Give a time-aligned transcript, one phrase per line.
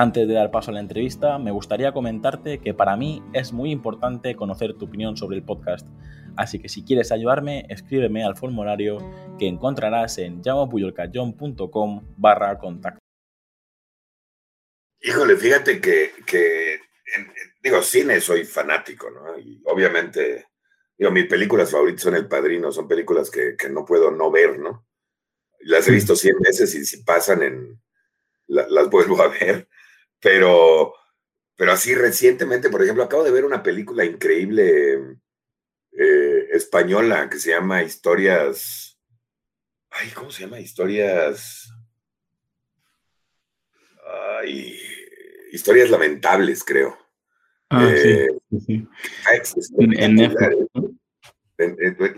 [0.00, 3.72] Antes de dar paso a la entrevista, me gustaría comentarte que para mí es muy
[3.72, 5.88] importante conocer tu opinión sobre el podcast,
[6.36, 8.98] así que si quieres ayudarme, escríbeme al formulario
[9.40, 13.00] que encontrarás en llamapuyolcayón.com barra contacto.
[15.00, 16.80] Híjole, fíjate que,
[17.60, 19.36] digo, cine soy fanático, ¿no?
[19.36, 20.46] Y obviamente,
[20.96, 24.86] digo, mis películas favoritas son El Padrino, son películas que, no puedo no ver, ¿no?
[25.62, 27.82] Las he visto 100 veces y si pasan en,
[28.46, 29.66] las vuelvo a ver.
[30.20, 30.94] Pero,
[31.56, 35.18] pero así recientemente, por ejemplo, acabo de ver una película increíble
[35.92, 38.98] eh, española que se llama Historias.
[39.90, 40.60] Ay, ¿cómo se llama?
[40.60, 41.68] Historias.
[44.40, 44.80] Ay,
[45.52, 46.96] historias lamentables, creo.
[47.70, 48.26] Ah, sí,
[48.66, 48.88] sí,
[49.78, 50.68] En, Netflix.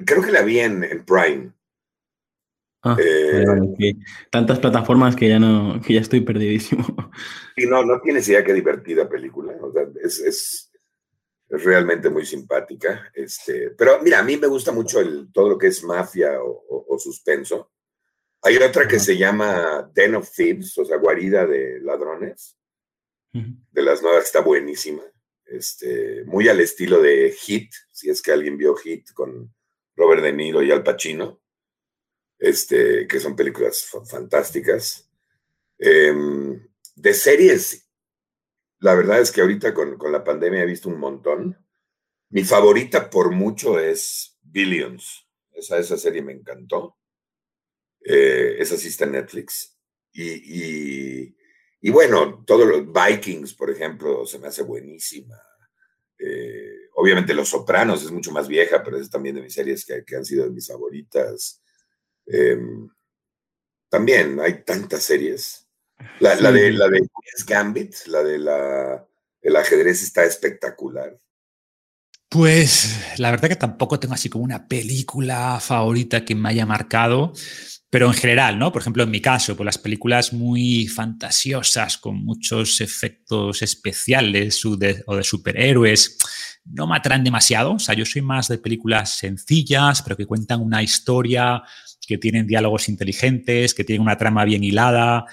[0.07, 1.53] creo que la vi en Prime.
[2.83, 3.45] Ah, eh,
[4.31, 6.85] tantas plataformas que ya no, que ya estoy perdidísimo.
[7.57, 9.55] Y no, no tienes idea qué divertida película.
[10.03, 10.71] es,
[11.51, 13.11] realmente muy simpática.
[13.13, 16.99] Este, pero mira, a mí me gusta mucho el, todo lo que es mafia o,
[16.99, 17.73] suspenso.
[18.43, 22.57] Hay otra que se llama Den of Thieves, o sea, guarida de ladrones.
[23.33, 25.03] De las nuevas está buenísima.
[25.45, 29.53] Este, muy al estilo de Hit, si es que alguien vio Hit con
[29.97, 31.40] Robert De Niro y Al Pacino
[32.41, 35.09] este, que son películas fantásticas.
[35.79, 37.89] Em, de series,
[38.81, 41.57] la verdad es que ahorita con, la pandemia he visto un montón.
[42.31, 45.27] Mi favorita por mucho es Billions.
[45.53, 46.97] Esa, esa serie me encantó.
[48.03, 49.77] Eh, esa sí está en Netflix.
[50.13, 51.35] Y,
[51.81, 55.37] y, bueno, todos los Vikings, por ejemplo, se me hace buenísima.
[56.19, 60.05] Eh, obviamente Los Sopranos es mucho más vieja, pero es también de mis series que,
[60.05, 61.63] que han sido de mis favoritas.
[62.27, 62.89] Em,
[63.89, 65.67] también hay tantas series.
[66.21, 67.07] La, de la de
[67.47, 69.07] Gambit, la de la
[69.43, 71.19] el ajedrez está espectacular.
[72.29, 77.33] Pues la verdad que tampoco tengo así como una película favorita que me haya marcado,
[77.91, 78.71] pero en general, ¿no?
[78.71, 84.77] Por ejemplo, en mi caso, pues las películas muy fantasiosas, con muchos efectos especiales o
[84.77, 86.19] de, o de superhéroes,
[86.67, 87.73] no me atraen demasiado.
[87.73, 91.65] O sea, yo soy más de películas sencillas, pero que cuentan una historia
[92.11, 95.27] que tienen diálogos inteligentes, que tienen una trama bien hilada.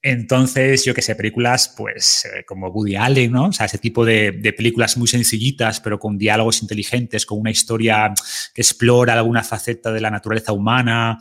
[0.00, 3.46] Entonces, yo que sé, películas pues eh, como Woody Allen, ¿no?
[3.46, 8.12] O sea, ese tipo de, películas muy sencillitas, pero con diálogos inteligentes, con una historia
[8.54, 11.18] que explora alguna faceta de la naturaleza humana.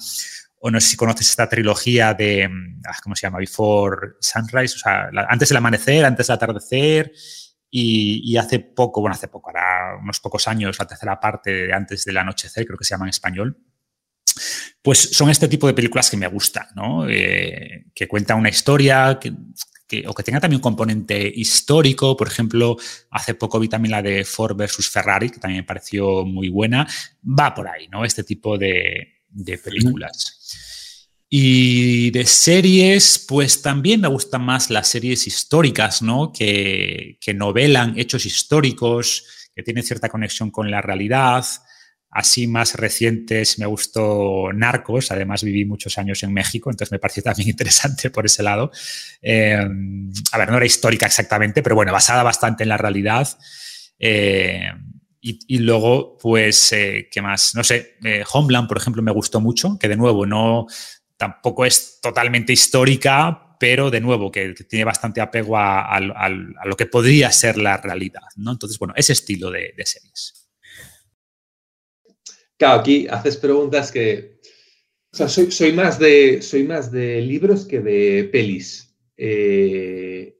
[0.59, 2.47] O no sé si conoces esta trilogía de,
[2.85, 3.39] ah, ¿cómo se llama?
[3.39, 7.11] Before Sunrise, o sea, antes del amanecer, antes del atardecer.
[7.71, 11.73] Y, y, hace poco, bueno, hace poco, ahora unos pocos años, la tercera parte de
[11.73, 13.57] antes del anochecer, creo que se llama en español
[14.81, 17.07] pues son este tipo de películas que me gustan, ¿no?
[17.07, 19.19] Eh, que cuentan una historia,
[20.07, 22.17] o que tenga también un componente histórico.
[22.17, 22.77] Por ejemplo,
[23.11, 26.87] hace poco vi también la de Ford versus Ferrari, que también me pareció muy buena.
[27.23, 28.03] Va por ahí, ¿no?
[28.03, 29.21] Este tipo de,
[29.63, 31.09] películas.
[31.29, 36.31] Y de series, pues también me gustan más las series históricas, ¿no?
[36.31, 39.25] Que, que novelan hechos históricos,
[39.55, 41.45] que tienen cierta conexión con la realidad.
[42.13, 47.23] Así más recientes me gustó Narcos, además viví muchos años en México, entonces me pareció
[47.23, 48.71] también interesante por ese lado.
[49.21, 49.57] Eh,
[50.31, 53.27] a ver, no era histórica exactamente, pero bueno, basada bastante en la realidad.
[53.97, 54.67] Eh,
[55.25, 57.55] y, luego, pues, eh, ¿qué más?
[57.55, 57.95] No sé,
[58.33, 60.67] Homeland, por ejemplo, me gustó mucho, que de nuevo no,
[61.15, 65.97] tampoco es totalmente histórica, pero de nuevo que, tiene bastante apego a,
[66.65, 68.51] lo que podría ser la realidad, ¿no?
[68.51, 70.42] Entonces, bueno, ese estilo de series.
[72.63, 74.39] Claro, aquí haces preguntas que.
[75.11, 78.95] O sea, soy, más, de, soy más de libros que de pelis.
[79.17, 80.37] Eh,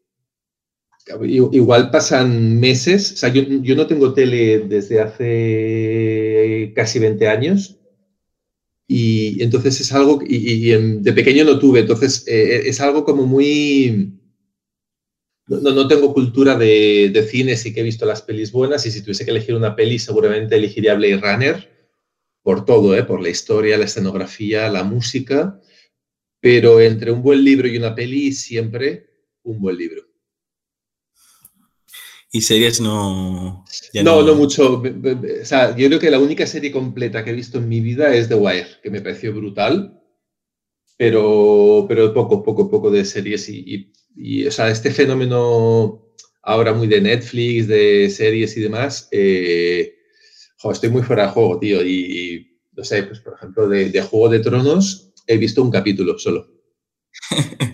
[1.28, 3.12] igual pasan meses.
[3.12, 7.78] O sea, yo, no tengo tele desde hace casi 20 años.
[8.88, 10.22] Y entonces es algo.
[10.26, 11.82] Y, de pequeño no tuve.
[11.82, 14.18] Entonces eh, es algo como muy.
[15.48, 18.92] No, no, tengo cultura de, de, cine, sí que he visto las pelis buenas y
[18.92, 21.73] si tuviese que elegir una peli seguramente elegiría Blade Runner
[22.44, 23.04] por todo, ¿eh?
[23.04, 25.60] por la historia, la escenografía, la música,
[26.40, 29.10] pero entre un buen libro y una peli, siempre
[29.44, 30.04] un buen libro.
[32.32, 33.64] ¿Y series no...?
[34.04, 34.82] No, no, mucho.
[34.82, 38.14] O sea, yo creo que la única serie completa que he visto en mi vida
[38.14, 40.02] es The Wire, que me pareció brutal,
[40.98, 46.88] pero, pero poco, poco, poco de series y, y, o sea, este fenómeno ahora muy
[46.88, 49.96] de Netflix, de series y demás, eh,
[50.72, 54.30] estoy muy fuera de juego, tío, y, no sé, pues por ejemplo, de, de Juego
[54.30, 56.48] de Tronos he visto un capítulo solo.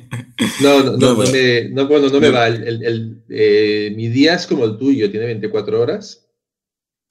[0.62, 2.48] No, no, no, no me, no, bueno, no me va.
[2.48, 6.30] El, el, eh, mi día es como el tuyo, tiene 24 horas.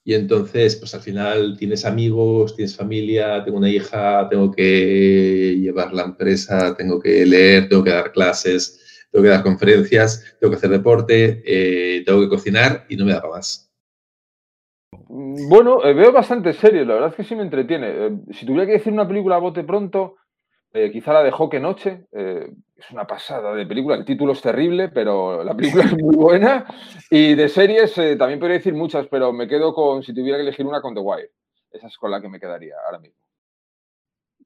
[0.04, 5.92] Y entonces, pues al final tienes amigos, tienes familia, tengo una hija, tengo que llevar
[5.92, 10.56] la empresa, tengo que leer, tengo que dar clases, tengo que dar conferencias, tengo que
[10.56, 13.68] hacer deporte, eh, tengo que cocinar y no me da para más.
[15.08, 18.20] Bueno, eh, veo bastante serio, la verdad es que sí me entretiene.
[18.31, 20.16] si tuviera que decir una película a bote pronto,
[20.72, 22.46] eh, quizá la de Joque Noche, eh,
[22.76, 26.66] es una pasada de película, el título es terrible, pero la película es muy buena.
[27.10, 30.43] Y de series eh, también podría decir muchas, pero me quedo con, si tuviera que
[30.43, 31.31] elegir una, con The Wire.
[31.72, 33.16] Esa es con la que me quedaría ahora mismo.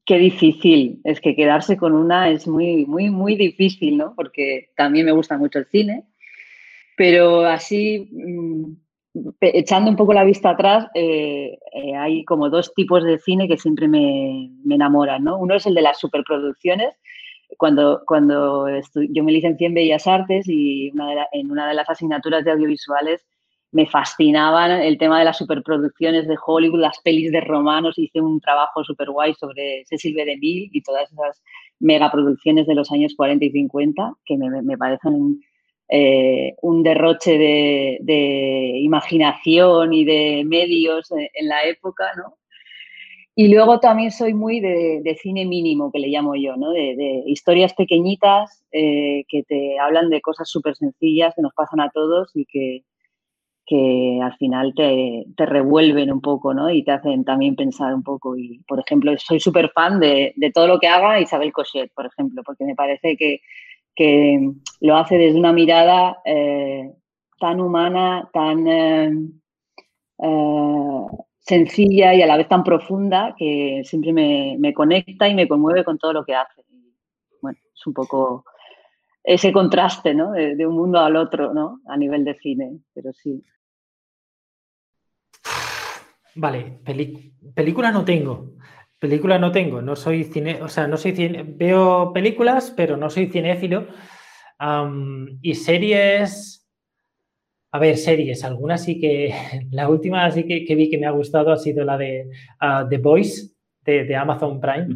[0.05, 4.13] Qué difícil, es que quedarse con una es muy, muy, muy difícil, ¿no?
[4.15, 6.05] Porque también me gusta mucho el cine,
[6.97, 8.73] pero así mm,
[9.41, 13.57] echando un poco la vista atrás, eh, eh, hay como dos tipos de cine que
[13.57, 15.37] siempre me, enamoran, ¿no?
[15.37, 16.95] Uno es el de las superproducciones.
[17.57, 18.65] Cuando, cuando
[19.09, 20.91] yo me licencié en Bellas Artes y
[21.31, 23.27] en una de las asignaturas de audiovisuales
[23.71, 27.97] me fascinaban el tema de las superproducciones de Hollywood, las pelis de romanos.
[27.97, 30.25] Hice un trabajo súper guay sobre Cecil B.
[30.25, 31.43] DeMille y todas esas
[31.79, 35.39] megaproducciones de los años 40 y 50 que me, me parecen
[35.95, 42.37] eh, un derroche de, imaginación y de medios en la época, ¿no?
[43.35, 46.71] Y luego también soy muy de, cine mínimo, que le llamo yo, ¿no?
[46.71, 51.91] De, historias pequeñitas eh, que te hablan de cosas súper sencillas que nos pasan a
[51.91, 52.83] todos y que,
[53.67, 56.71] que al final te, revuelven un poco, ¿no?
[56.71, 58.35] Y te hacen también pensar un poco.
[58.35, 62.41] Y, por ejemplo, soy súper fan de, todo lo que haga Isabel Cochet, por ejemplo,
[62.43, 63.41] porque me parece que
[63.95, 64.51] que
[64.81, 66.93] lo hace desde una mirada eh,
[67.39, 69.11] tan humana, tan eh,
[70.19, 71.05] eh,
[71.39, 75.97] sencilla y a la vez tan profunda que siempre me, conecta y me conmueve con
[75.97, 76.63] todo lo que hace.
[77.41, 78.45] Bueno, es un poco
[79.23, 80.31] ese contraste, ¿no?
[80.31, 81.81] De, un mundo al otro, ¿no?
[81.87, 83.43] A nivel de cine, pero sí.
[86.35, 86.79] Vale,
[87.53, 88.53] película no tengo.
[89.03, 93.09] Película no tengo, no soy cine, o sea, no soy cine, veo películas, pero no
[93.09, 93.85] soy cinéfilo.
[95.41, 96.65] y series,
[97.73, 99.35] a ver, series, algunas sí que,
[99.71, 102.29] la última sí que, vi que me ha gustado ha sido la de
[102.61, 103.51] ah, The Voice
[103.81, 104.95] de, Amazon Prime.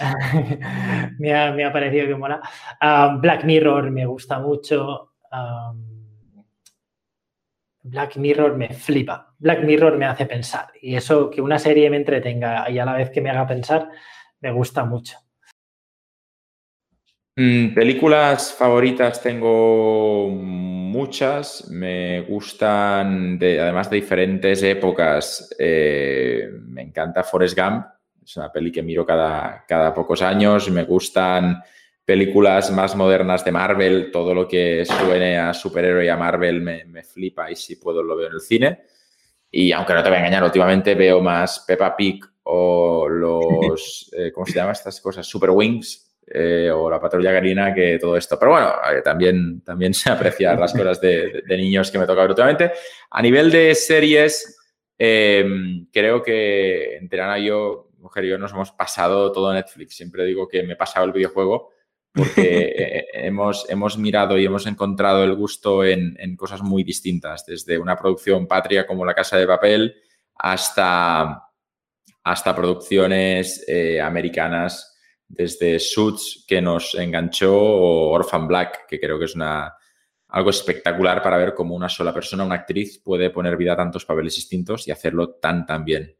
[1.18, 2.40] me, ha, me, ha, parecido que mola.
[3.20, 5.12] Black Mirror me gusta mucho.
[7.82, 9.34] Black Mirror me flipa.
[9.38, 10.68] Black Mirror me hace pensar.
[10.80, 13.88] Y eso, que una serie me entretenga y a la vez que me haga pensar,
[14.40, 15.18] me gusta mucho.
[17.34, 21.68] Mm, películas favoritas tengo muchas.
[21.70, 25.54] Me gustan, de, además de diferentes épocas.
[25.58, 27.86] Eh, me encanta Forrest Gump.
[28.22, 30.70] Es una peli que miro cada, cada pocos años.
[30.70, 31.60] Me gustan
[32.04, 37.02] películas más modernas de Marvel, todo lo que suene a superhéroe y a Marvel me,
[37.04, 38.82] flipa y si puedo lo veo en el cine.
[39.50, 44.32] Y aunque no te voy a engañar, últimamente veo más Peppa Pig o los, eh,
[44.32, 45.26] ¿cómo se llaman estas cosas?
[45.26, 48.38] Super Wings eh, o la patrulla Garina que todo esto.
[48.38, 52.72] Pero bueno, eh, también, también se aprecian las cosas de, niños que me toca últimamente.
[53.10, 54.58] A nivel de series,
[54.98, 59.94] creo que entre Ana y yo, mujer y yo, nos hemos pasado todo Netflix.
[59.96, 61.71] Siempre digo que me he pasado el videojuego
[62.12, 67.96] porque hemos, hemos mirado y hemos encontrado el gusto en, cosas muy distintas, desde una
[67.96, 69.94] producción patria como La Casa de Papel
[70.34, 71.42] hasta,
[72.24, 74.88] hasta producciones eh, americanas,
[75.28, 79.74] desde Suits, que nos enganchó, o Orphan Black, que creo que es una,
[80.28, 84.04] algo espectacular para ver cómo una sola persona, una actriz, puede poner vida a tantos
[84.04, 86.16] papeles distintos y hacerlo tan, tan bien.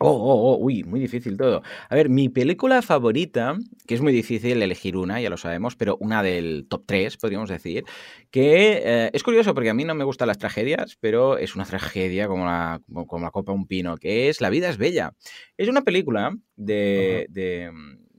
[0.00, 1.62] Oh, oh, oh, uy, muy difícil todo.
[1.88, 5.96] A ver, mi película favorita, que es muy difícil elegir una, ya lo sabemos, pero
[6.00, 7.84] una del top 3, podríamos decir,
[8.32, 11.64] que eh, es curioso porque a mí no me gustan las tragedias, pero es una
[11.64, 15.14] tragedia como la, como la copa un pino, que es La vida es bella.
[15.56, 17.70] Es una película de, de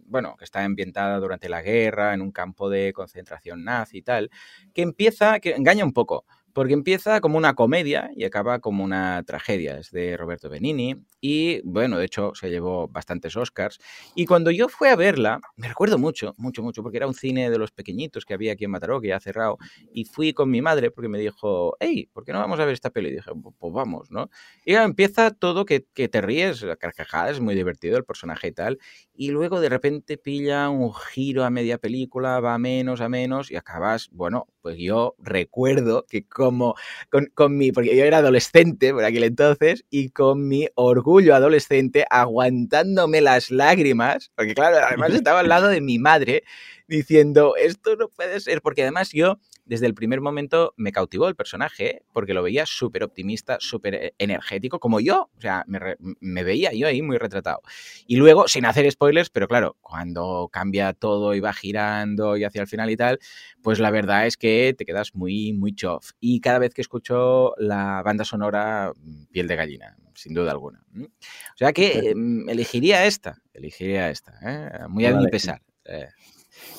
[0.05, 4.29] bueno, que está ambientada durante la guerra, en un campo de concentración nazi y tal,
[4.74, 9.21] que empieza, que engaña un poco, porque empieza como una comedia y acaba como una
[9.24, 9.77] tragedia.
[9.77, 13.77] Es de Roberto Benini y, bueno, de hecho se llevó bastantes Oscars.
[14.15, 17.50] Y cuando yo fui a verla, me recuerdo mucho, mucho, mucho, porque era un cine
[17.50, 19.57] de los pequeñitos que había aquí en Mataró, que ya ha cerrado,
[19.91, 22.74] y fui con mi madre porque me dijo, hey, ¿por qué no vamos a ver
[22.74, 23.09] esta peli?
[23.09, 24.29] Y dije, pues vamos, ¿no?
[24.63, 28.51] Y empieza todo que, que te ríes, la carcajada, es muy divertido el personaje y
[28.53, 28.79] tal,
[29.13, 33.51] y luego de repente pilla un giro a media película, va a menos, a menos,
[33.51, 36.75] y acabas, bueno, pues yo recuerdo que como
[37.09, 42.05] con, con, mi, porque yo era adolescente por aquel entonces, y con mi orgullo adolescente
[42.09, 46.43] aguantándome las lágrimas, porque claro, además estaba al lado de mi madre
[46.87, 51.36] diciendo, esto no puede ser, porque además yo desde el primer momento me cautivó el
[51.36, 55.29] personaje, porque lo veía súper optimista, súper energético, como yo.
[55.38, 55.79] O sea, me,
[56.19, 57.62] me, veía yo ahí muy retratado.
[58.07, 62.62] Y luego, sin hacer spoilers, pero claro, cuando cambia todo y va girando y hacia
[62.62, 63.19] el final y tal,
[63.62, 66.12] pues la verdad es que te quedas muy, muy chof.
[66.19, 70.84] Y cada vez que escucho la banda sonora, mm, piel de gallina, sin duda alguna.
[70.95, 74.88] O sea que em, elegiría esta, elegiría esta, ¿eh?
[74.88, 75.62] muy a mi pesar.
[75.86, 76.07] Eh.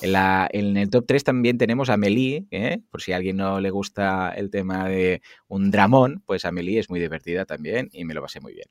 [0.01, 2.79] En, el top 3 también tenemos a Amelie, ¿eh?
[2.89, 6.89] por si a alguien no le gusta el tema de un dramón, pues Amelie es
[6.89, 8.67] muy divertida también y me lo pasé muy bien.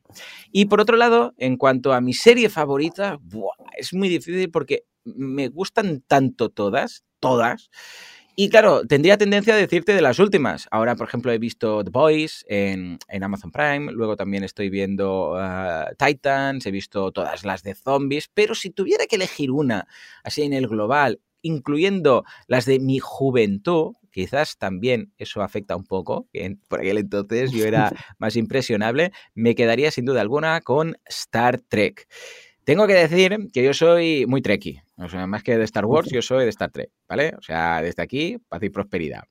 [0.52, 3.18] Y por otro lado, en cuanto a mi serie favorita,
[3.76, 7.70] es muy difícil porque me gustan tanto todas, todas,
[8.38, 10.68] y claro, tendría tendencia a decirte de las últimas.
[10.70, 15.32] Ahora, por ejemplo, he visto The Boys en, en Amazon Prime, luego también estoy viendo
[15.32, 19.88] uh, Titans, he visto todas las de zombies, pero si tuviera que elegir una,
[20.22, 26.28] así en el global, incluyendo las de mi juventud, quizás también eso afecta un poco,
[26.30, 31.60] que por aquel entonces yo era más impresionable, me quedaría sin duda alguna con Star
[31.60, 32.06] Trek.
[32.66, 34.82] Tengo que decir que yo soy muy trekkie.
[34.96, 37.32] O sea, más que de Star Wars, yo soy de Star Trek, ¿vale?
[37.38, 39.23] O sea, desde aquí, paz y prosperidad.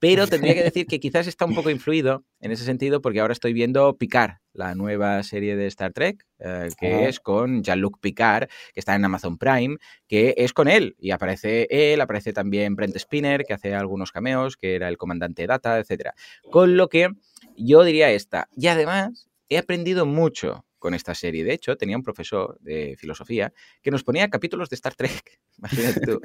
[0.00, 3.32] Pero tendría que decir que quizás está un poco influido en ese sentido porque ahora
[3.32, 8.48] estoy viendo Picard, la nueva serie de Star Trek, eh, que es con Jean-Luc Picard,
[8.74, 9.76] que está en Amazon Prime,
[10.08, 10.96] que es con él.
[10.98, 15.46] Y aparece él, aparece también Brent Spinner, que hace algunos cameos, que era el comandante
[15.46, 16.08] Data, etc.
[16.50, 17.10] Con lo que
[17.56, 18.48] yo diría esta.
[18.56, 21.44] Y además, he aprendido mucho con esta serie.
[21.44, 26.00] De hecho, tenía un profesor de filosofía que nos ponía capítulos de Star Trek, imagínate
[26.00, 26.20] tú,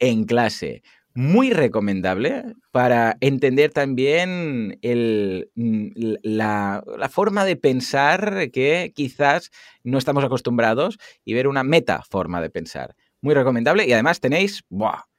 [0.00, 0.82] en clase.
[1.12, 5.88] Muy recomendable para entender también el, mm,
[6.22, 9.50] la, forma de pensar que quizás
[9.82, 12.94] no estamos acostumbrados y ver una meta forma de pensar.
[13.20, 15.09] Muy recomendable y además tenéis, ¡buah!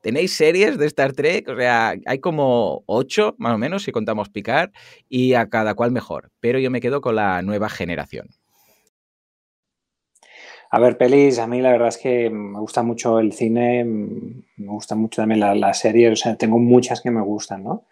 [0.00, 4.28] Tenéis series de Star Trek, o sea, hay como ocho más o menos si contamos
[4.28, 4.72] picar
[5.08, 8.28] y a cada cual mejor, pero yo me quedo con la nueva generación.
[10.70, 14.72] A ver, pelis, a mí la verdad es que me gusta mucho el cine, me
[14.72, 17.84] gusta mucho también la, la serie, o sea, tengo muchas que me gustan, ¿no?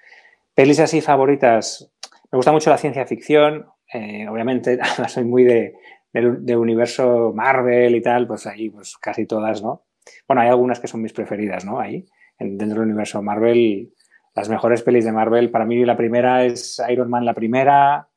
[0.55, 1.93] Pelis así favoritas,
[2.33, 5.75] me gusta mucho la ciencia ficción, eh, obviamente soy muy de,
[6.13, 9.85] del de universo Marvel y tal, pues ahí pues casi todas, ¿no?
[10.27, 11.81] Bueno, hay algunas que son mis preferidas, ¿no?
[11.81, 12.07] Ahí,
[12.39, 13.93] dentro del universo Marvel,
[14.35, 18.09] las mejores pelis de Marvel, para mí la primera es Iron Man la primera,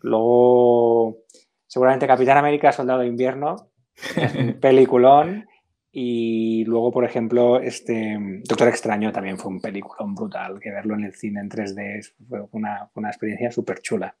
[0.00, 1.18] luego
[1.66, 3.70] seguramente Capitán América, Soldado de Invierno,
[4.60, 5.46] peliculón,
[5.94, 11.04] y luego, por ejemplo, este Doctor Extraño también fue un peliculón brutal, que verlo en
[11.04, 14.16] el cine en 3D fue una, una experiencia súper chula.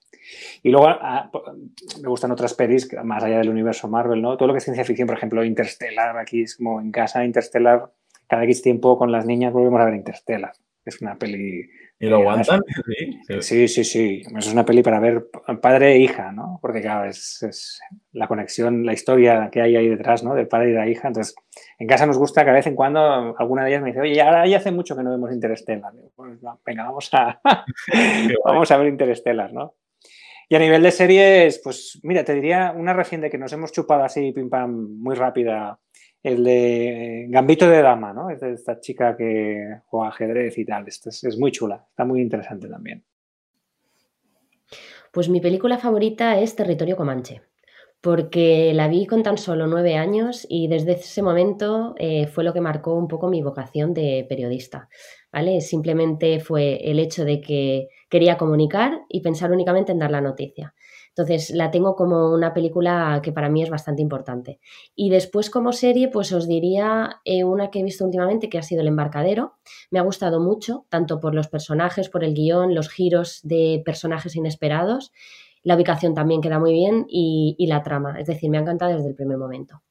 [0.62, 1.30] Y luego ah,
[2.02, 4.36] me gustan otras pelis, más allá del universo Marvel, ¿no?
[4.36, 7.90] Todo lo que es ciencia ficción, por ejemplo, Interstellar, aquí es como en casa, Interstellar,
[8.28, 10.52] cada X tiempo con las niñas volvemos a ver Interstellar.
[10.84, 11.70] Es una peli
[12.02, 12.60] ¿Y lo aguantan?
[13.40, 14.22] Sí, sí, sí.
[14.36, 15.28] Es una peli para ver
[15.60, 16.58] padre e hija, ¿no?
[16.60, 17.80] Porque, claro, es,
[18.12, 20.34] la conexión, la historia que hay ahí detrás, ¿no?
[20.34, 21.08] Del padre y la hija.
[21.08, 21.36] Entonces,
[21.78, 24.20] en casa nos gusta que a vez en cuando alguna de ellas me dice, oye,
[24.20, 25.92] ahora ya hace mucho que no vemos Interstellar.
[26.16, 27.40] Pues, venga, vamos a,
[28.44, 29.76] vamos a ver Interstellar, ¿no?
[30.48, 34.02] Y a nivel de series, pues mira, te diría una reciente que nos hemos chupado
[34.02, 35.78] así, pim pam, muy rápida,
[36.22, 38.30] el de Gambito de Dama, ¿no?
[38.30, 40.86] Es de esta chica que juega ajedrez y tal.
[40.86, 43.04] Es, muy chula, está muy interesante también.
[45.12, 47.42] Pues mi película favorita es Territorio Comanche,
[48.00, 52.54] porque la vi con tan solo nueve años y desde ese momento eh, fue lo
[52.54, 54.88] que marcó un poco mi vocación de periodista.
[55.32, 55.60] ¿vale?
[55.60, 60.74] Simplemente fue el hecho de que quería comunicar y pensar únicamente en dar la noticia.
[61.14, 64.60] Entonces la tengo como una película que para mí es bastante importante.
[64.94, 68.62] Y después como serie, pues os diría eh, una que he visto últimamente que ha
[68.62, 69.58] sido El embarcadero.
[69.90, 74.36] Me ha gustado mucho, tanto por los personajes, por el guion, los giros de personajes
[74.36, 75.12] inesperados.
[75.62, 78.18] La ubicación también queda muy bien y, la trama.
[78.18, 79.82] Es decir, me ha encantado desde el primer momento.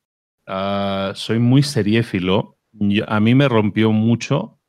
[0.47, 2.57] Uh, soy muy seriéfilo.
[3.07, 4.60] a mí me rompió mucho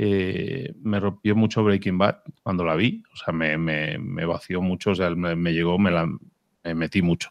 [0.00, 4.62] eh, me rompió mucho Breaking Bad cuando la vi, o sea, me, me, me vació
[4.62, 6.06] mucho, o sea, me, me llegó, me la
[6.62, 7.30] me metí mucho.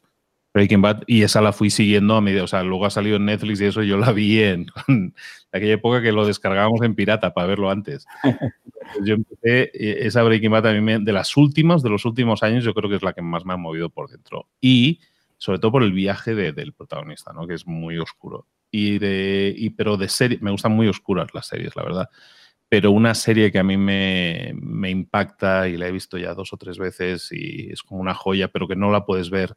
[0.54, 3.26] Breaking Bad, y esa la fui siguiendo a medida, o sea, luego ha salido en
[3.26, 5.14] Netflix y eso yo la vi en, en
[5.54, 8.06] aquella época que lo descargábamos en pirata para verlo antes.
[9.02, 12.44] yo empecé, eh, esa Breaking Bad a mí me, de las últimas, de los últimos
[12.44, 14.50] años, yo creo que es la que más me ha movido por dentro.
[14.60, 15.00] Y
[15.38, 17.48] sobre todo por el viaje de, del protagonista, ¿no?
[17.48, 18.46] Que es muy oscuro.
[18.72, 22.10] Y de, y, pero de serie, me gustan muy oscuras las series, la verdad.
[22.70, 26.52] Pero una serie que a mí me, me impacta y la he visto ya dos
[26.54, 29.56] o tres veces y es como una joya, pero que no la puedes ver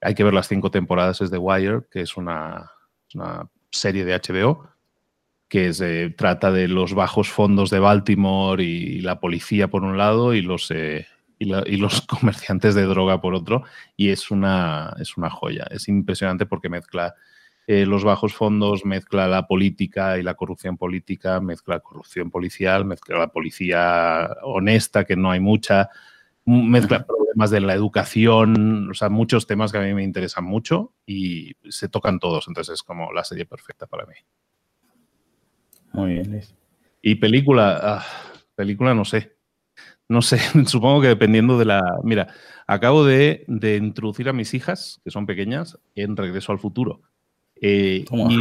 [0.00, 2.70] hay que ver las cinco temporadas, es The Wire, que es una,
[3.14, 4.68] una serie de HBO
[5.48, 10.32] que se trata de los bajos fondos de Baltimore y la policía por un lado
[10.32, 11.08] y los, eh,
[11.40, 13.64] y, los comerciantes de droga por otro.
[13.96, 15.66] Y es una, es una joya.
[15.70, 17.16] Es impresionante porque mezcla
[17.72, 23.16] eh, los bajos fondos, mezcla la política y la corrupción política, mezcla corrupción policial, mezcla
[23.16, 25.88] la policía honesta, que no hay mucha,
[26.44, 30.94] mezcla problemas de la educación, o sea, muchos temas que a mí me interesan mucho
[31.06, 34.14] y se tocan todos, entonces es como la serie perfecta para mí.
[35.92, 36.52] Muy bien, Liz.
[37.00, 38.04] Y película, ah,
[38.56, 39.36] película no sé.
[40.08, 41.82] No sé, supongo que dependiendo de la...
[42.02, 42.34] Mira,
[42.66, 47.02] acabo de, de, introducir a mis hijas, que son pequeñas, en Regreso al Futuro.
[47.60, 48.40] Eh, y,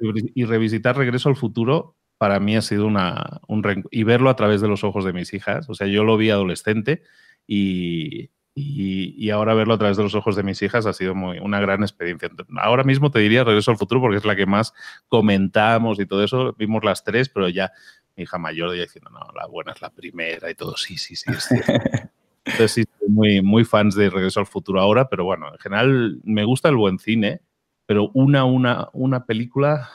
[0.34, 3.40] y, revisitar Regreso al Futuro para mí ha sido una...
[3.48, 5.68] Un y verlo a través de los ojos de mis hijas.
[5.68, 7.02] O sea, yo lo vi adolescente
[7.46, 11.14] y, y, y, ahora verlo a través de los ojos de mis hijas ha sido
[11.14, 12.30] muy, una gran experiencia.
[12.58, 14.72] Ahora mismo te diría Regreso al Futuro porque es la que más
[15.08, 16.54] comentamos y todo eso.
[16.58, 17.70] Vimos las tres, pero ya
[18.16, 20.76] mi hija mayor ya diciendo, no, la buena es la primera y todo.
[20.76, 21.30] Sí, sí, sí.
[21.38, 21.54] sí.
[22.46, 26.20] Entonces sí, soy muy, muy fans de Regreso al Futuro ahora, pero bueno, en general
[26.22, 27.40] me gusta el buen cine,
[27.86, 29.88] pero una, una, una película,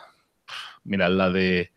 [0.84, 1.72] mira, la de...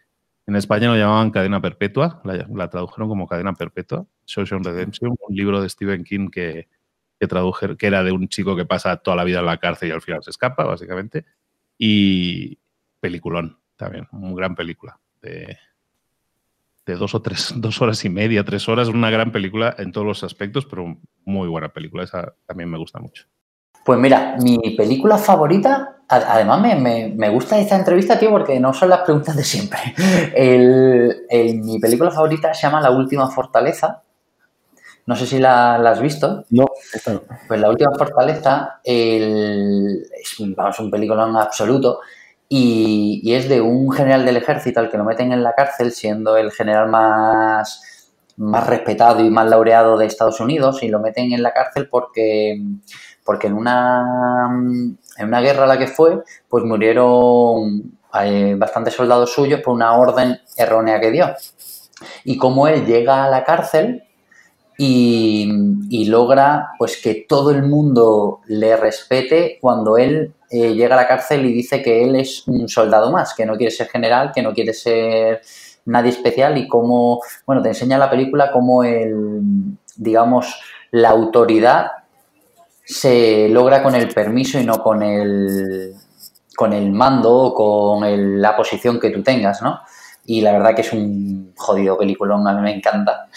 [0.46, 5.34] En España lo llamaban Cadena Perpetua, la, la tradujeron como Cadena Perpetua, Shawshank Redemption, un
[5.34, 6.68] libro de Stephen King que,
[7.18, 9.92] que que era de un chico que pasa toda la vida en la cárcel y
[9.92, 11.24] al final se escapa, básicamente.
[11.78, 12.58] Y
[13.00, 15.58] peliculón también, una gran película de,
[16.86, 20.06] de dos o tres, dos horas y media, tres horas, una gran película en todos
[20.06, 23.26] los aspectos, pero muy buena película, esa también me gusta mucho.
[23.84, 28.72] Pues mira, mi película favorita, además me, me, me, gusta esta entrevista, tío, porque no
[28.72, 29.78] son las preguntas de siempre.
[30.34, 34.02] El, el, mi película favorita se llama La Última Fortaleza.
[35.06, 36.44] No sé si la, la has visto.
[36.50, 37.22] No, esta no.
[37.46, 42.00] Pues La Última Fortaleza el, es vamos, un película en absoluto
[42.48, 45.92] y, y, es de un general del ejército al que lo meten en la cárcel
[45.92, 51.32] siendo el general más, más respetado y más laureado de Estados Unidos y lo meten
[51.32, 52.62] en la cárcel porque
[53.24, 54.48] porque en una,
[55.16, 59.96] en una guerra a la que fue, pues murieron eh, bastantes soldados suyos por una
[59.96, 61.34] orden errónea que dio.
[62.24, 64.04] Y como él llega a la cárcel
[64.76, 65.48] y,
[65.88, 71.08] y logra pues que todo el mundo le respete cuando él eh, llega a la
[71.08, 74.42] cárcel y dice que él es un soldado más, que no quiere ser general, que
[74.42, 75.40] no quiere ser
[75.86, 79.40] nadie especial y cómo, bueno, te enseña la película cómo el,
[79.96, 80.60] digamos,
[80.90, 81.88] la autoridad
[82.84, 85.94] se logra con el permiso y no con el,
[86.54, 89.80] con el mando o con la posición que tú tengas, ¿no?
[90.26, 93.28] Y la verdad que es un jodido peliculón, a mí me encanta.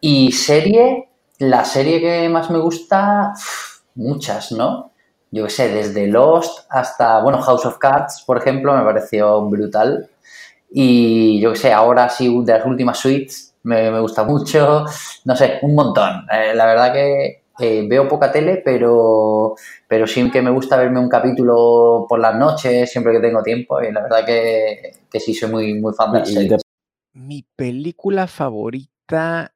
[0.00, 1.08] Y serie,
[1.38, 3.32] la serie que más me gusta,
[3.94, 4.92] muchas, ¿no?
[5.30, 10.08] Yo qué sé, desde Lost hasta, bueno, House of Cards, por ejemplo, me pareció brutal.
[10.70, 14.84] Y yo qué sé, ahora sí, de las últimas suites, me, me gusta mucho.
[15.24, 16.26] No sé, un montón.
[16.32, 19.54] Eh, la verdad que eh, veo poca tele, pero,
[19.86, 23.80] pero sí que me gusta verme un capítulo por las noches, siempre que tengo tiempo,
[23.82, 26.62] y la verdad que, que sí soy muy, muy fan de series.
[27.12, 29.54] Mi película favorita,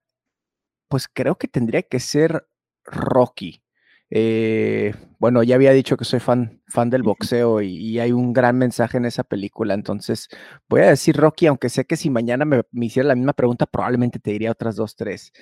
[0.88, 2.46] pues creo que tendría que ser
[2.84, 3.63] Rocky.
[4.10, 8.32] Eh, bueno, ya había dicho que soy fan, fan del boxeo y, y, hay un
[8.32, 10.28] gran mensaje en esa película, entonces
[10.68, 13.66] voy a decir Rocky, aunque sé que si mañana me, me hiciera la misma pregunta,
[13.66, 15.32] probablemente te diría otras dos, tres.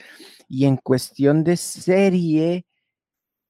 [0.49, 2.67] Y en cuestión de serie,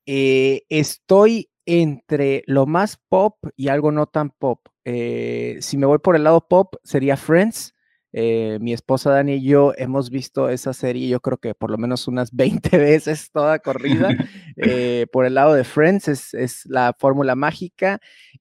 [0.07, 4.61] eh, estoy entre lo más pop y algo no tan pop.
[4.85, 7.75] Eh, si me voy por el lado pop, sería Friends.
[8.12, 11.79] Eh, mi esposa Dani y yo hemos visto esa serie, yo creo que por lo
[11.79, 14.11] menos unas 20 veces toda corrida.
[14.57, 18.01] Eh, por el lado de Friends es, es la fórmula mágica.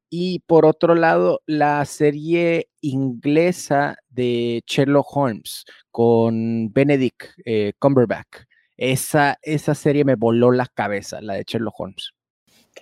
[0.09, 8.43] Y por otro lado, la serie inglesa de Sherlock Holmes con Benedict eh, Cumberbatch.
[8.75, 12.11] Esa, esa serie me voló la cabeza, la de Sherlock Holmes.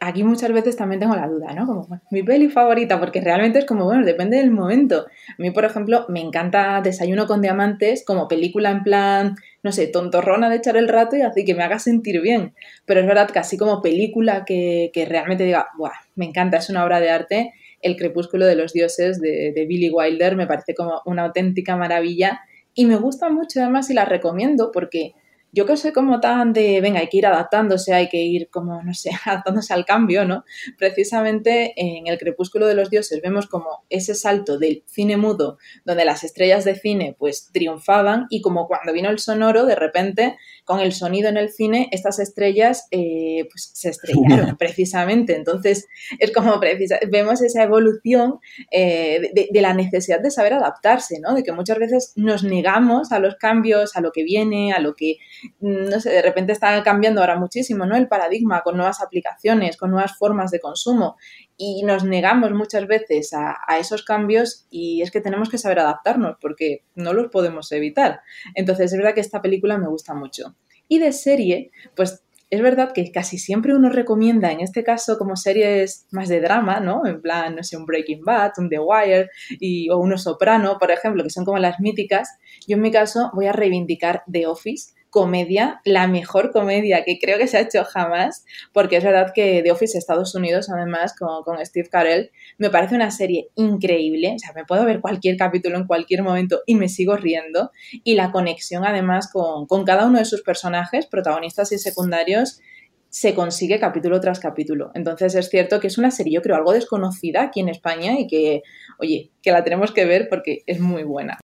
[0.02, 1.66] Aquí muchas veces también tengo la duda, ¿no?
[1.66, 5.06] Como mi peli favorita, porque realmente es como, bueno, depende del momento.
[5.08, 9.88] A mí, por ejemplo, me encanta Desayuno con Diamantes como película en plan, no sé,
[9.88, 12.54] tontorrona de echar el rato y así que me haga sentir bien.
[12.86, 15.92] Pero es verdad que así como película que, que realmente diga, ¡buah!
[16.16, 17.54] Me encanta, es una obra de arte.
[17.82, 22.42] El crepúsculo de los dioses de, de Billy Wilder me parece como una auténtica maravilla
[22.74, 25.14] y me gusta mucho además y la recomiendo porque
[25.52, 28.82] yo que soy como tan de, venga, hay que ir adaptándose, hay que ir como,
[28.84, 30.44] no sé, adaptándose al cambio, ¿no?
[30.78, 36.06] Precisamente en El Crepúsculo de los Dioses vemos como ese salto del cine mudo, donde
[36.06, 40.38] las estrellas de cine pues triunfaban y como cuando vino el sonoro, de repente,
[40.70, 45.36] con el sonido en el cine, estas estrellas eh, pues se estrellaron precisamente.
[45.36, 45.88] Entonces,
[46.20, 51.34] es como precisa, vemos esa evolución eh, de, de la necesidad de saber adaptarse, ¿no?
[51.34, 54.94] De que muchas veces nos negamos a los cambios, a lo que viene, a lo
[54.94, 55.18] que
[55.60, 57.98] no sé, de repente está cambiando ahora muchísimo, ¿no?
[57.98, 61.18] El paradigma con nuevas aplicaciones, con nuevas formas de consumo
[61.62, 66.38] y nos negamos muchas veces a, esos cambios y es que tenemos que saber adaptarnos
[66.40, 68.22] porque no los podemos evitar.
[68.56, 70.56] Entonces es verdad que esta película me gusta mucho.
[70.88, 75.36] Y de serie, pues es verdad que casi siempre uno recomienda, en este caso, como
[75.36, 77.06] series más de drama, ¿no?
[77.06, 80.92] En plan, no sé, un Breaking Bad, un The Wire y, o uno Soprano, por
[80.92, 82.30] ejemplo, que son como las míticas.
[82.70, 87.38] Yo en mi caso voy a reivindicar The Office comedia, la mejor comedia que creo
[87.38, 91.44] que se ha hecho jamás, porque es verdad que The Office Estados Unidos, además, con,
[91.44, 95.78] con, Steve Carell, me parece una serie increíble, o sea, me puedo ver cualquier capítulo
[95.78, 97.72] en cualquier momento y me sigo riendo,
[98.04, 102.62] y la conexión además con, con cada uno de sus personajes, protagonistas y secundarios,
[103.10, 104.92] se consigue capítulo tras capítulo.
[104.94, 108.28] Entonces es cierto que es una serie, yo creo, algo desconocida aquí en España y
[108.28, 108.62] que,
[109.00, 111.40] oye, que la tenemos que ver porque es muy buena.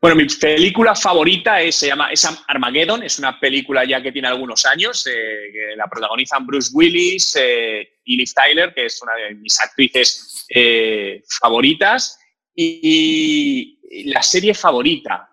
[0.00, 4.28] Bueno, mi película favorita es, se llama es Armageddon, es una película ya que tiene
[4.28, 9.14] algunos años, eh, que la protagonizan Bruce Willis eh, y Liv Tyler, que es una
[9.14, 12.16] de mis actrices eh, favoritas.
[12.54, 15.30] Y, la serie favorita,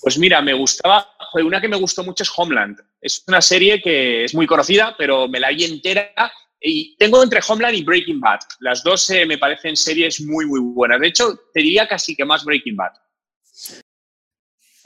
[0.00, 2.78] pues mira, me gustaba, una que me gustó mucho es Homeland.
[3.00, 6.12] Es una serie que es muy conocida, pero me la vi entera
[6.60, 8.38] y tengo entre Homeland y Breaking Bad.
[8.60, 11.00] Las dos me parecen series muy, muy buenas.
[11.00, 12.92] De hecho, te diría casi que más Breaking Bad.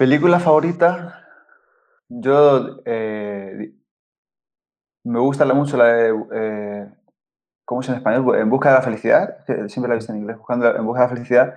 [0.02, 1.28] Película favorita,
[2.08, 3.72] yo eh,
[5.04, 6.92] me gusta mucho la de, eh,
[7.64, 8.36] ¿cómo es en español?
[8.36, 9.36] En busca de la felicidad,
[9.68, 11.54] siempre la he visto en inglés, buscando en busca de la felicidad,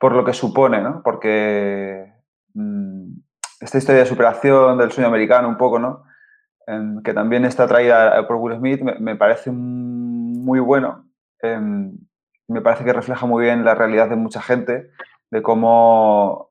[0.00, 1.04] por lo que supone, ¿no?
[1.04, 2.12] Porque
[2.54, 3.12] mm,
[3.60, 6.02] esta historia de superación del sueño americano un poco, ¿no?
[7.04, 11.08] que también está traída por Will Smith, me, parece muy bueno.
[11.40, 11.96] Em,
[12.48, 14.90] me parece que refleja muy bien la realidad de mucha gente,
[15.30, 16.47] de cómo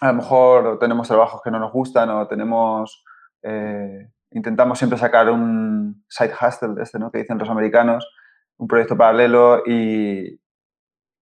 [0.00, 3.04] a lo mejor tenemos trabajos que no nos gustan o tenemos,
[3.42, 7.10] eh, intentamos siempre sacar un side hustle, este, ¿no?
[7.10, 8.06] que dicen los americanos,
[8.58, 10.40] un proyecto paralelo y,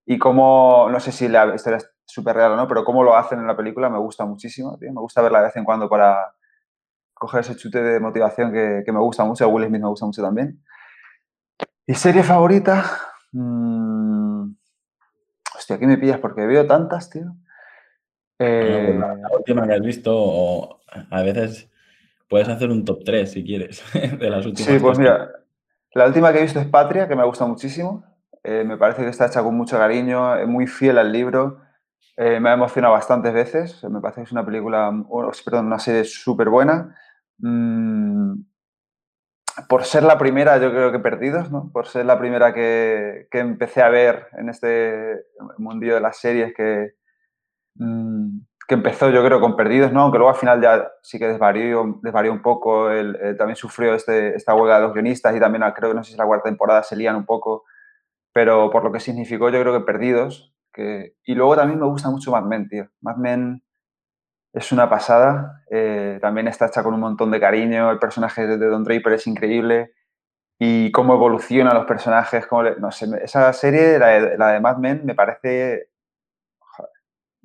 [0.05, 3.15] y cómo, no sé si la historia es súper real o no, pero cómo lo
[3.15, 6.33] hacen en la película me gusta muchísimo, me gusta verla de vez en cuando para
[7.13, 10.21] coger ese chute de motivación que, que me gusta mucho, Will Smith me gusta mucho
[10.21, 10.61] también.
[11.87, 12.83] ¿Y serie favorita?
[13.31, 14.55] Mm,
[15.55, 17.35] hostia, aquí me pillas porque veo tantas, tío.
[18.39, 21.69] Eh, la, última que has visto, a veces
[22.27, 24.71] puedes hacer un top 3 si quieres, de las últimas.
[24.71, 25.31] Sí, pues mira,
[25.93, 28.03] la última que he visto es Patria, que me gusta muchísimo.
[28.43, 31.61] Eh, me parece que está hecha con mucho cariño, es muy fiel al libro.
[32.17, 33.83] Eh, me ha emocionado bastantes veces.
[33.85, 34.91] Me parece que es una película,
[35.43, 36.95] perdón, una serie súper buena.
[37.39, 38.33] Mm,
[39.69, 41.71] por ser la primera, yo creo que Perdidos, ¿no?
[41.71, 45.25] Por ser la primera que, que empecé a ver en este
[45.57, 46.95] mundillo de las series que,
[47.75, 50.01] Mm, que empezó yo creo con Perdidos, ¿no?
[50.01, 53.93] aunque luego al final ya sí que desvarió, desvarió un poco, él, eh, también sufrió
[53.93, 56.25] este, esta huelga de los guionistas y también ah, creo que no sé si la
[56.25, 57.63] cuarta temporada se lían un poco,
[58.33, 60.53] pero por lo que significó yo creo que Perdidos.
[60.73, 61.15] Que...
[61.25, 62.89] Y luego también me gusta mucho Mad Men, tío.
[63.01, 63.63] Mad Men
[64.53, 68.57] es una pasada, eh, también está hecha con un montón de cariño, el personaje de
[68.57, 69.91] Don Draper es increíble
[70.57, 75.89] y cómo evolucionan los personajes, cómo esa serie, la de Mad Men, me parece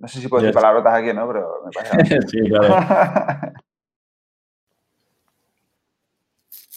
[0.01, 1.29] no sé si puedo decir palabrotas aquí, ¿no?
[1.29, 2.23] Pero me parece.
[2.29, 3.53] sí, claro.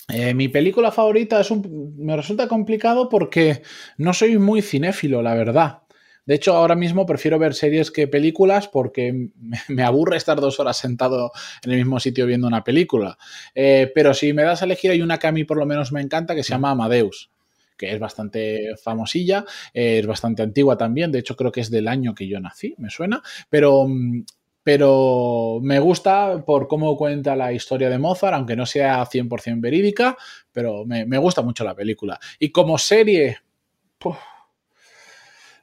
[0.09, 3.63] Eh, mi película favorita es un, me resulta complicado porque
[3.97, 5.83] no soy muy cinéfilo, la verdad.
[6.25, 9.29] De hecho, ahora mismo prefiero ver series que películas porque
[9.69, 11.31] me aburre estar dos horas sentado
[11.63, 13.17] en el mismo sitio viendo una película.
[13.55, 15.93] Eh, pero si me das a elegir, hay una que a mí por lo menos
[15.93, 17.32] me encanta que se llama Amadeus
[17.77, 22.13] que es bastante famosilla, es bastante antigua también, de hecho creo que es del año
[22.13, 24.23] que yo nací, me suena, pero mm,
[24.63, 30.17] pero me gusta por cómo cuenta la historia de Mozart, aunque no sea 100% verídica,
[30.53, 32.17] pero me, me gusta mucho la película.
[32.39, 33.39] Y como serie,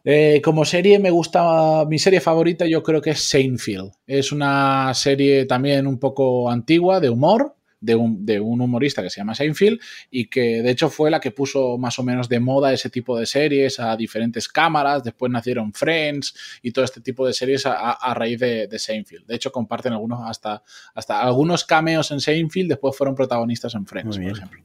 [0.04, 3.92] eh, como serie me gusta, mi serie favorita yo creo que es Seinfeld.
[4.06, 9.10] Es una serie también un poco antigua, de humor, de un, de un, humorista que
[9.10, 12.40] se llama Seinfeld y que de hecho fue la que puso más o menos de
[12.40, 15.02] moda ese tipo de series a diferentes cámaras.
[15.02, 19.26] Después nacieron Friends y todo este tipo de series a, a raíz de, de, Seinfeld.
[19.26, 20.62] De hecho comparten algunos hasta,
[20.94, 24.60] hasta algunos cameos en Seinfeld, después fueron protagonistas en Friends, por ejemplo.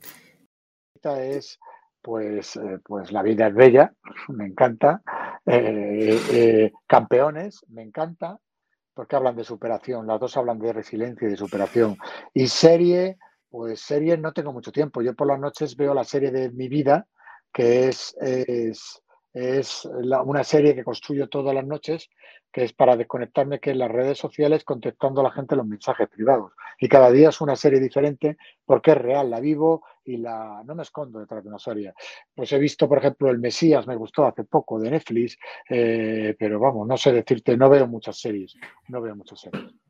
[1.19, 1.59] Es
[2.05, 3.93] pues, eh, pues La vida es bella,
[4.29, 5.01] me encanta.
[5.45, 8.39] Eh, eh, campeones, me encanta,
[8.95, 10.07] porque hablan de superación.
[10.07, 11.97] Las dos hablan de resiliencia y de superación.
[12.33, 13.17] Y serie,
[13.49, 15.01] pues serie no tengo mucho tiempo.
[15.01, 17.07] Yo por las noches veo la serie de mi vida,
[17.53, 19.03] que es, es,
[19.35, 22.09] es una serie que construyo todas las noches,
[22.53, 26.53] que es para desconectarme, que las redes sociales contestando a la gente los mensajes privados.
[26.79, 30.73] Y cada día es una serie diferente porque es real, la vivo y la no
[30.73, 31.93] me escondo detrás de una serie.
[32.33, 35.37] Pues he visto, por ejemplo, El Mesías, me gustó hace poco, de Netflix,
[35.69, 38.55] eh, pero vamos, no sé decirte, no veo muchas series,
[38.87, 39.84] no veo muchas series.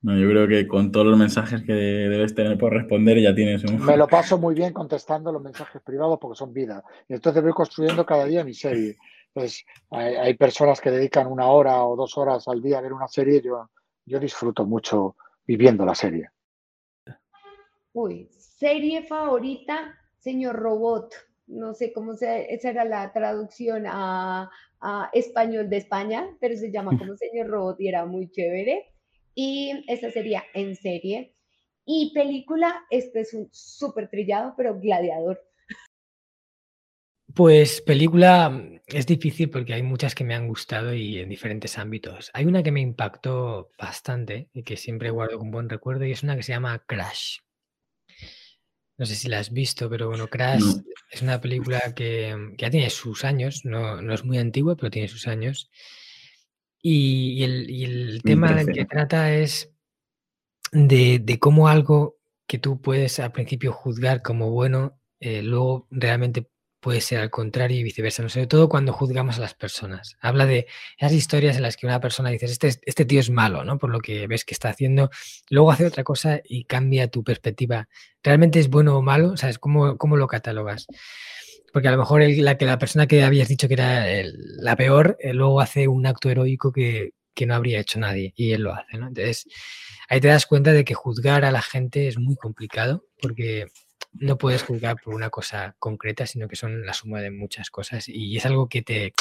[0.00, 3.64] No, yo creo que con todos los mensajes que debes tener por responder ya tienes
[3.64, 3.84] un...
[3.84, 6.84] Me lo paso muy bien contestando los mensajes privados porque son vida.
[7.08, 8.96] Y entonces voy construyendo cada día mi serie.
[9.34, 12.92] Entonces, hay, hay, personas que dedican una hora o dos horas al día a ver
[12.92, 13.42] una serie.
[13.42, 13.70] Yo,
[14.06, 16.30] yo disfruto mucho viviendo la serie.
[17.92, 21.12] Uy, serie favorita, señor Robot.
[21.48, 24.48] No sé cómo se, esa era la traducción a,
[24.80, 28.92] a español de España, pero se llama como señor Robot y era muy chévere.
[29.40, 31.32] Y esa sería en serie.
[31.84, 35.40] Y película, este es un súper trillado, pero gladiador.
[37.32, 41.78] Pues película mm, es difícil porque hay muchas que me han gustado y en diferentes
[41.78, 42.32] ámbitos.
[42.34, 46.24] Hay una que me impactó bastante y que siempre guardo con buen recuerdo y es
[46.24, 47.36] una que se llama Crash.
[48.96, 50.82] No sé si la has visto, pero bueno, Crash no.
[51.12, 54.90] es una película que, que, ya tiene sus años, no, no, es muy antigua, pero
[54.90, 55.70] tiene sus años.
[56.90, 59.70] Y, y el, y el tema del que trata es
[60.72, 66.48] de, de, cómo algo que tú puedes al principio juzgar como bueno, eh, luego realmente
[66.80, 68.30] puede ser al contrario y viceversa, ¿no?
[68.30, 70.16] sobre todo cuando juzgamos a las personas.
[70.22, 73.64] Habla de esas historias en las que una persona dice, este, este tío es malo,
[73.64, 73.76] ¿no?
[73.76, 75.10] Por lo que ves que está haciendo,
[75.50, 77.86] luego hace otra cosa y cambia tu perspectiva.
[78.22, 79.36] ¿Realmente es bueno o malo?
[79.36, 79.58] ¿Sabes?
[79.58, 80.86] ¿Cómo, cómo lo catalogas?
[81.72, 84.56] Porque a lo mejor el, la, que la persona que habías dicho que era el,
[84.56, 88.52] la peor, eh, luego hace un acto heroico que, que, no habría hecho nadie y
[88.52, 89.08] él lo hace, ¿no?
[89.08, 89.46] Entonces,
[90.08, 93.66] ahí te das cuenta de que juzgar a la gente es muy complicado porque
[94.12, 98.08] no puedes juzgar por una cosa concreta, sino que son la suma de muchas cosas
[98.08, 99.12] y es algo que te,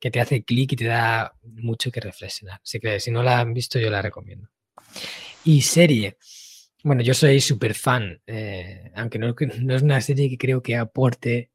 [0.00, 2.60] que te hace clic y te da mucho que reflexionar.
[2.62, 4.48] Así que si no la han visto, yo la recomiendo.
[5.44, 6.16] Y serie.
[6.84, 10.76] Bueno, yo soy súper fan, eh, aunque no, no, es una serie que creo que
[10.76, 11.50] aporte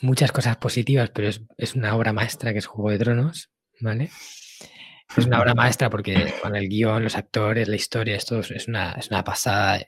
[0.00, 4.10] muchas cosas positivas, pero es, es una obra maestra que es Juego de Tronos, ¿vale?
[5.16, 8.92] Es una obra maestra porque con el guion, los actores, la historia, esto es una,
[8.92, 9.80] es una pasada.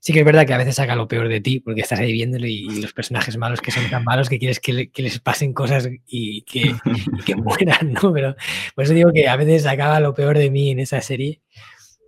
[0.00, 2.12] Sí que es verdad que a veces saca lo peor de ti porque estás ahí
[2.12, 5.02] viéndolo y, y los personajes malos que son tan malos que quieres que, le, que
[5.02, 6.74] les pasen cosas y que,
[7.18, 8.12] y que, mueran, ¿no?
[8.12, 8.34] Pero
[8.74, 11.42] por eso digo que a veces sacaba lo peor de mí en esa serie,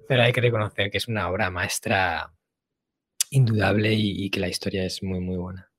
[0.09, 2.33] pero hay que reconocer que es una obra maestra
[3.31, 5.74] indudable y, y que la historia es muy, muy buena.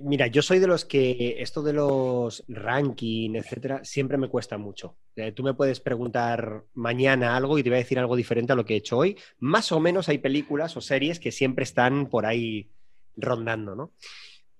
[0.00, 4.96] Mira, yo soy de los que esto de los ranking, etcétera, siempre me cuesta mucho.
[5.16, 8.56] Eh, tú me puedes preguntar mañana algo y te voy a decir algo diferente a
[8.56, 9.18] lo que he hecho hoy.
[9.38, 12.70] Más o menos hay películas o series que siempre están por ahí
[13.16, 13.92] rondando, ¿no?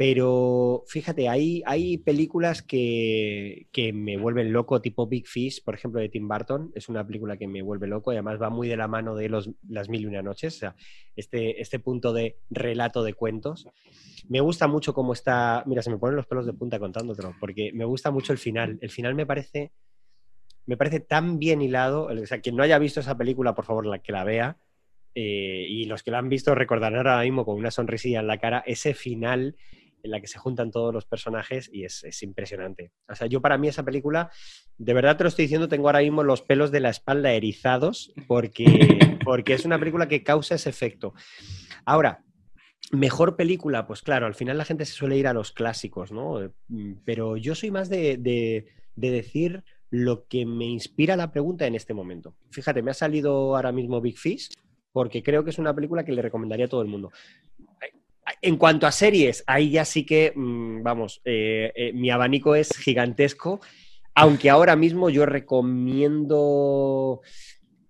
[0.05, 6.01] Pero fíjate, hay, hay películas que, que, me vuelven loco, tipo Big Fish, por ejemplo,
[6.01, 6.73] de Tim Burton.
[6.75, 9.29] Es una película que me vuelve loco y además va muy de la mano de
[9.29, 10.75] los, Las Mil y Una Noches, o sea,
[11.15, 13.69] este, este punto de relato de cuentos.
[14.29, 15.62] Me gusta mucho cómo está.
[15.67, 18.81] Mira, se me ponen los pelos de punta contándotelo, porque me gusta mucho el final.
[18.83, 19.71] El final me parece.
[20.67, 22.07] Me parece tan bien hilado.
[22.07, 24.57] O sea, quien no haya visto esa película, por favor, la que la vea.
[25.15, 28.38] Eh, y los que la han visto recordarán ahora mismo con una sonrisilla en la
[28.38, 29.55] cara ese final
[30.03, 32.93] en la que se juntan todos los personajes y es, es, impresionante.
[33.09, 34.31] O sea, yo para mí esa película,
[34.79, 38.12] de verdad te lo estoy diciendo, tengo ahora mismo los pelos de la espalda erizados
[38.27, 38.65] porque,
[39.25, 41.15] porque es una película que causa ese efecto.
[41.85, 42.25] Ahora,
[42.91, 46.53] mejor película, pues claro, al final la gente se suele ir a los clásicos, ¿no?
[47.05, 51.75] Pero yo soy más de, de, de decir lo que me inspira la pregunta en
[51.75, 52.35] este momento.
[52.51, 54.51] Fíjate, me ha salido ahora mismo Big Fish
[54.93, 57.11] porque creo que es una película que le recomendaría a todo el mundo.
[58.41, 62.77] En cuanto a series, ahí ya sí que, mmm, vamos, eh, eh, mi abanico es
[62.77, 63.61] gigantesco.
[64.15, 67.21] Aunque ahora mismo yo recomiendo.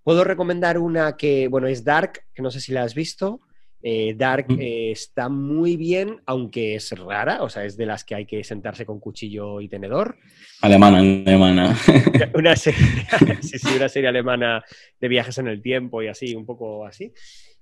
[0.03, 3.40] Puedo recomendar una que, bueno, es Dark, que no sé si la has visto.
[3.85, 8.14] Eh, Dark eh, está muy bien, aunque es rara, o sea, es de las que
[8.14, 10.18] hay que sentarse con cuchillo y tenedor.
[10.61, 11.77] Alemana, alemana.
[12.35, 12.81] Una serie,
[13.42, 14.62] sí, sí, una serie alemana
[15.01, 17.12] de viajes en el tiempo y así, un poco así.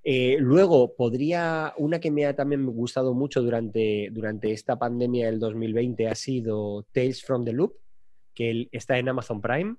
[0.03, 5.39] Eh, luego, podría, una que me ha también gustado mucho durante, durante esta pandemia del
[5.39, 7.75] 2020 ha sido Tales from the Loop,
[8.35, 9.77] que está en Amazon Prime.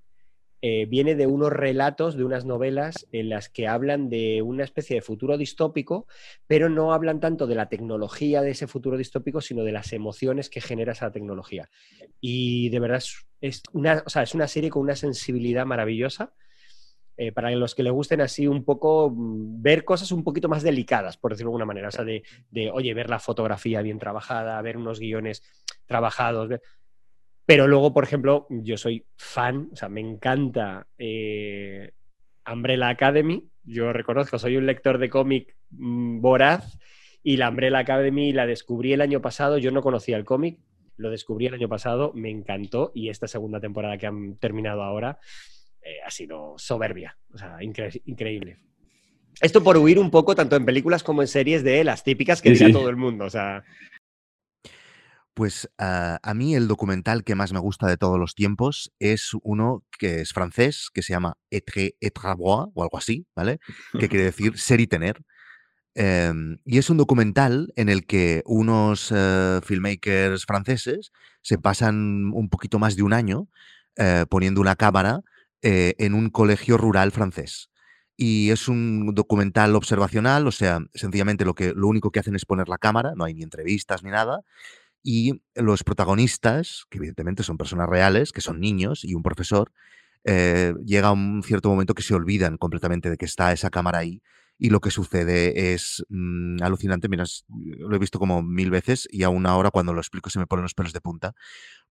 [0.63, 4.95] Eh, viene de unos relatos, de unas novelas en las que hablan de una especie
[4.95, 6.05] de futuro distópico,
[6.45, 10.51] pero no hablan tanto de la tecnología de ese futuro distópico, sino de las emociones
[10.51, 11.71] que genera esa tecnología.
[12.19, 13.01] Y de verdad
[13.73, 16.35] una, es una serie con una sensibilidad maravillosa.
[17.17, 20.63] Eh, para los que les gusten así un poco mm, ver cosas un poquito más
[20.63, 21.89] delicadas, por decirlo de alguna manera.
[21.89, 25.43] O sea, de, de oye, ver la fotografía bien trabajada, ver unos guiones
[25.85, 26.49] trabajados.
[27.45, 31.91] Pero luego, por ejemplo, yo soy fan, o sea, me encanta eh,
[32.51, 33.47] Umbrella Academy.
[33.63, 36.77] Yo reconozco, soy un lector de cómic mm, voraz
[37.23, 39.57] y la Umbrella Academy la descubrí el año pasado.
[39.57, 40.59] Yo no conocía el cómic,
[40.97, 45.19] lo descubrí el año pasado, me encantó y esta segunda temporada que han terminado ahora
[45.81, 48.57] eh, ha sido soberbia, o sea, increíble.
[49.39, 52.55] Esto por huir un poco, tanto en películas como en series, de las típicas que
[52.55, 53.25] sí, todo el mundo.
[53.25, 53.63] O sea,
[55.33, 59.31] pues ah, a mí el documental que más me gusta de todos los tiempos es
[59.41, 63.59] uno que es francés, que se llama Etre et o algo así, ¿vale?
[63.97, 65.23] Que quiere decir ser y tener.
[65.95, 72.49] Em, y es un documental en el que unos eh, filmmakers franceses se pasan un
[72.49, 73.49] poquito más de un año
[73.97, 75.21] eh, poniendo una cámara
[75.61, 77.69] eh, en un colegio rural francés.
[78.17, 82.45] Y es un documental observacional, o sea, sencillamente lo, que, lo único que hacen es
[82.45, 84.41] poner la cámara, no hay ni entrevistas ni nada,
[85.03, 89.71] y los protagonistas, que evidentemente son personas reales, que son niños y un profesor,
[90.23, 94.21] eh, llega un cierto momento que se olvidan completamente de que está esa cámara ahí
[94.63, 97.09] y lo que sucede es mm, alucinante.
[97.09, 100.45] Mira, lo he visto como mil veces y aún ahora cuando lo explico se me
[100.45, 101.33] ponen los pelos de punta,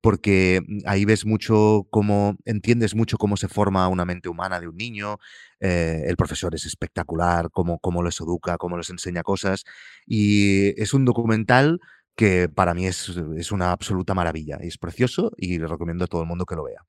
[0.00, 4.68] porque mm, ahí ves mucho cómo, entiendes mucho cómo se forma una mente humana de
[4.68, 5.18] un niño.
[5.58, 9.64] Eh, el profesor es espectacular, cómo, cómo les educa, cómo les enseña cosas.
[10.06, 11.80] Y es un documental
[12.14, 13.08] que para mí es,
[13.50, 14.58] una absoluta maravilla.
[14.60, 16.86] Es precioso y le recomiendo a todo el mundo que lo vea.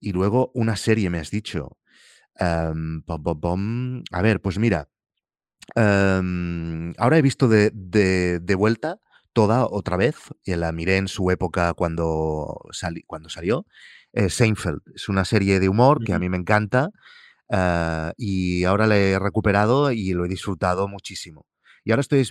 [0.00, 1.78] Y luego una serie, me has dicho.
[2.40, 3.02] Em,
[4.12, 4.88] a ver, pues mira.
[5.74, 8.98] Em, ahora he visto de, de, vuelta
[9.32, 12.60] toda otra vez, y la miré en su época cuando,
[13.06, 13.66] cuando salió.
[14.12, 16.90] Eh, Seinfeld es una serie de humor que a mí me encanta
[17.50, 21.46] eh, y ahora la he recuperado y lo he disfrutado muchísimo.
[21.86, 22.28] Y ahora estoy,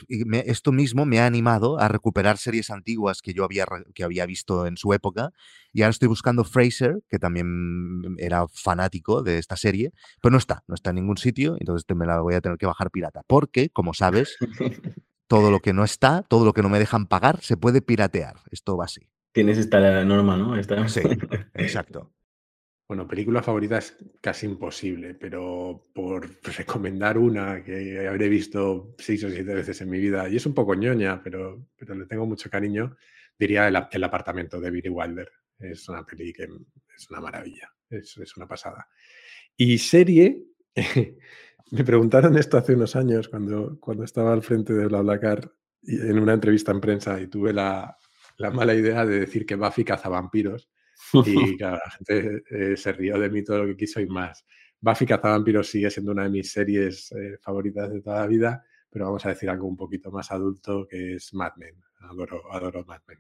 [0.48, 4.68] esto mismo me ha animado a recuperar series antiguas que yo había, que había visto
[4.68, 5.30] en su época.
[5.72, 10.65] Y ahora estoy buscando Fraser, que también era fanático de esta serie, pero no está,
[10.68, 13.22] no está en ningún sitio, entonces me la voy a tener que bajar pirata.
[13.28, 14.36] Porque, como sabes,
[15.30, 18.36] todo lo que no está, todo lo que no me dejan pagar, se puede piratear.
[18.52, 19.08] Esto va así.
[19.32, 20.62] Tienes esta norma, ¿no?
[20.89, 21.00] Sí,
[21.54, 22.12] exacto.
[22.88, 29.30] Bueno, película favorita es casi imposible, pero por recomendar una que habré visto seis o
[29.30, 32.50] siete veces en mi vida, y es un poco ñoña, pero, pero le tengo mucho
[32.50, 32.95] cariño,
[33.39, 35.32] diría el, apartamento de Billy Wilder.
[35.58, 38.88] Es una peli que es una maravilla, es, es una pasada.
[39.58, 40.43] Y serie,
[41.71, 45.52] me preguntaron esto hace unos años cuando, cuando estaba al frente de BlaBlaCar
[45.88, 47.98] en una entrevista en prensa y tuve la,
[48.38, 50.69] la mala idea de decir que Buffy caza vampiros
[51.13, 54.45] y claro, la gente eh, se rió de mí todo lo que quiso y más.
[54.79, 59.05] Buffy Cazavampiros sigue siendo una de mis series eh, favoritas de toda la vida, pero
[59.05, 61.75] vamos a decir algo un poquito más adulto que es Mad Men.
[62.01, 63.19] Adoro, adoro Mad Men.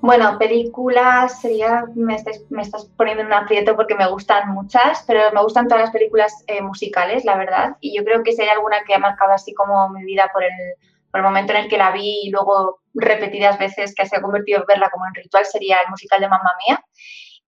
[0.00, 5.42] Bueno, películas sería, me, estás poniendo en un aprieto porque me gustan muchas, pero me
[5.42, 7.76] gustan todas las películas eh, musicales, la verdad.
[7.80, 10.44] Y yo creo que si hay alguna que ha marcado así como mi vida por
[10.44, 10.50] el,
[11.14, 14.60] el momento en el que la vi y luego repetidas veces que se ha convertido
[14.60, 16.82] en verla como en ritual sería el musical de Mamma Mía.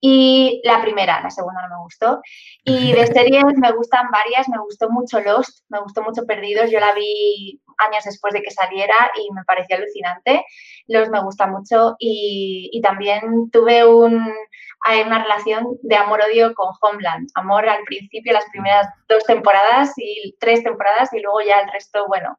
[0.03, 2.20] Y la primera, la segunda no me gustó.
[2.64, 6.81] Y de series me gustan varias, me gustó mucho Lost, me gustó mucho Perdidos, yo
[6.81, 10.44] la vi años después de que saliera y me pareció alucinante.
[10.87, 14.33] Lost me gusta mucho y, y también tuve un,
[15.07, 17.28] una relación de amor-odio con Homeland.
[17.34, 22.07] Amor al principio, las primeras dos temporadas y tres temporadas y luego ya el resto,
[22.09, 22.39] bueno,